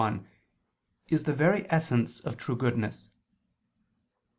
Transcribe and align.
i), 0.03 0.19
is 1.09 1.25
the 1.25 1.31
very 1.35 1.69
essence 1.71 2.21
of 2.21 2.35
true 2.35 2.55
goodness. 2.55 3.07